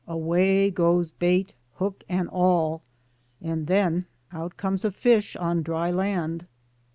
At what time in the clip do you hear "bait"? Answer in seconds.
1.11-1.53